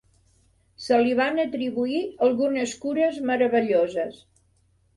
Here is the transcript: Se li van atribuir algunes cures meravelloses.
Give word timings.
Se 0.85 0.97
li 1.01 1.11
van 1.19 1.41
atribuir 1.43 2.01
algunes 2.29 2.75
cures 2.87 3.23
meravelloses. 3.33 4.21